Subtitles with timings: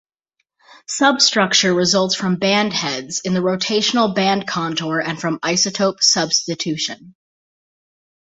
[0.89, 7.13] Substructure results from band heads in the rotational band contour and from isotope substitution.